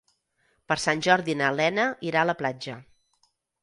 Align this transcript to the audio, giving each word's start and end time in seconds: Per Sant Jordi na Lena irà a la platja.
Per 0.71 0.77
Sant 0.85 1.05
Jordi 1.09 1.37
na 1.43 1.53
Lena 1.61 1.87
irà 2.11 2.25
a 2.27 2.33
la 2.35 2.39
platja. 2.43 2.85